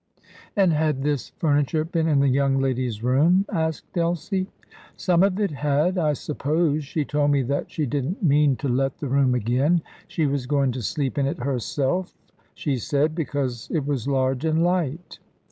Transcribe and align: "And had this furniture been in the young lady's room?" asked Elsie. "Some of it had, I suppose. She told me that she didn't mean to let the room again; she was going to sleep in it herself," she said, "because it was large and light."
"And 0.55 0.73
had 0.73 1.03
this 1.03 1.29
furniture 1.29 1.85
been 1.85 2.07
in 2.07 2.21
the 2.21 2.27
young 2.27 2.57
lady's 2.59 3.03
room?" 3.03 3.45
asked 3.53 3.95
Elsie. 3.95 4.47
"Some 4.97 5.21
of 5.21 5.39
it 5.39 5.51
had, 5.51 5.99
I 5.99 6.13
suppose. 6.13 6.83
She 6.83 7.05
told 7.05 7.29
me 7.29 7.43
that 7.43 7.69
she 7.69 7.85
didn't 7.85 8.23
mean 8.23 8.55
to 8.55 8.67
let 8.67 8.97
the 8.97 9.07
room 9.09 9.35
again; 9.35 9.83
she 10.07 10.25
was 10.25 10.47
going 10.47 10.71
to 10.71 10.81
sleep 10.81 11.19
in 11.19 11.27
it 11.27 11.37
herself," 11.43 12.15
she 12.55 12.77
said, 12.77 13.13
"because 13.13 13.69
it 13.71 13.85
was 13.85 14.07
large 14.07 14.43
and 14.43 14.63
light." 14.63 15.19